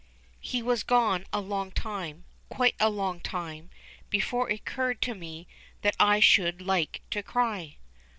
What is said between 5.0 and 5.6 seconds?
to me